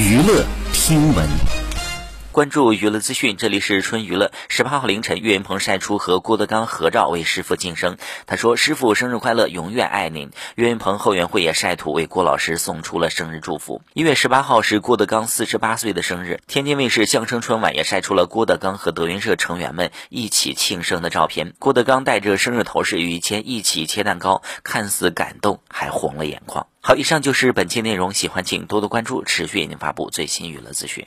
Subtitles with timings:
[0.00, 1.59] 娱乐听闻。
[2.40, 4.32] 关注娱乐资讯，这里是春娱乐。
[4.48, 7.98] 十八号凌晨，岳云鹏晒出和郭德纲合照，为师傅庆生。
[8.26, 13.82] 他说：“师傅生日快乐，永远爱您。”岳云鹏后援会也晒图，为郭老师送出了生日祝福。
[13.92, 21.52] 一月十八号是郭德纲四十八岁的生日，天津卫视相声春晚也晒出了郭德纲和德云社成员们一起庆生的照片。
[21.58, 26.66] 郭德纲戴着生日头饰与以前一起切蛋糕，看似感动，还红了眼眶。
[26.80, 31.06] 好，以上就是本期内容，喜欢请多多关注，持续为您发布最新娱乐资讯。